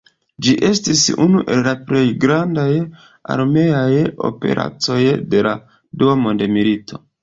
Ĝi 0.45 0.53
estis 0.69 1.03
unu 1.25 1.41
el 1.55 1.61
la 1.67 1.73
plej 1.91 2.01
grandaj 2.25 2.67
armeaj 3.37 3.87
operacoj 4.33 5.01
de 5.37 5.49
la 5.51 5.57
Dua 6.03 6.23
mondmilito. 6.29 7.05